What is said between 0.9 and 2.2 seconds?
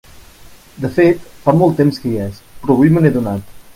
fet, fa molt temps que hi